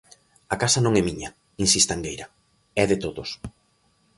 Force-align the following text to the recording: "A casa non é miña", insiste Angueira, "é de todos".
"A 0.53 0.55
casa 0.63 0.79
non 0.85 0.93
é 1.01 1.03
miña", 1.09 1.29
insiste 1.65 1.91
Angueira, 1.95 2.27
"é 2.81 2.83
de 2.91 2.97
todos". 3.03 3.29